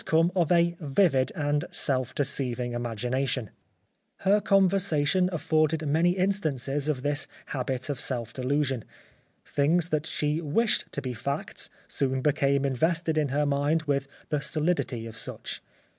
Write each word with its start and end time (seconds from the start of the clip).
come 0.03 0.31
of 0.35 0.51
a 0.51 0.75
vivid 0.79 1.31
and 1.35 1.63
self 1.69 2.15
deceiving 2.15 2.73
imagination. 2.73 3.51
Her 4.25 4.41
conversation 4.41 5.29
afforded 5.31 5.85
many 5.87 6.17
instances 6.17 6.89
of 6.89 7.03
this 7.03 7.27
habit 7.45 7.87
of 7.87 7.99
self 7.99 8.33
delusion. 8.33 8.83
Things 9.45 9.89
that 9.89 10.07
she 10.07 10.41
wished 10.41 10.91
to 10.93 11.03
be 11.03 11.13
facts 11.13 11.69
soon 11.87 12.23
became 12.23 12.65
invested 12.65 13.15
in 13.15 13.27
her 13.27 13.45
mind 13.45 13.83
with 13.83 14.07
the 14.29 14.41
solidity 14.41 15.05
of 15.05 15.15
such. 15.15 15.61